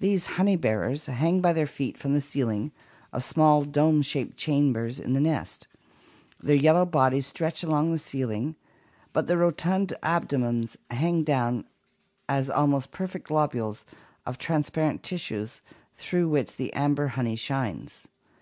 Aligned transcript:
"These 0.00 0.28
honey 0.40 0.56
bearers 0.56 1.04
hang 1.04 1.42
by 1.42 1.52
their 1.52 1.66
feet 1.66 1.98
from 1.98 2.14
the 2.14 2.22
ceiling 2.22 2.72
of 3.12 3.22
small 3.22 3.60
dome 3.66 4.00
shaped 4.00 4.38
chambers 4.38 4.98
in 4.98 5.12
the 5.12 5.20
nest; 5.20 5.68
their 6.40 6.56
yellow 6.56 6.86
bodies 6.86 7.26
stretch 7.26 7.62
along 7.62 7.92
the 7.92 7.98
ceiling, 7.98 8.56
but 9.12 9.26
260» 9.28 9.36
ORGANIC 9.74 9.90
EVOLUTION 10.02 10.40
the 10.40 10.42
rotund 10.42 10.72
abdomens 10.72 10.76
hang 10.88 11.22
down 11.22 11.64
as 12.30 12.48
almost 12.48 12.92
perfect 12.92 13.28
globules 13.28 13.84
of 14.24 14.38
trans 14.38 14.70
parent 14.70 15.02
tissues 15.02 15.60
through 15.94 16.30
which 16.30 16.56
the 16.56 16.72
amber 16.72 17.08
honey 17.08 17.36
shines. 17.36 18.08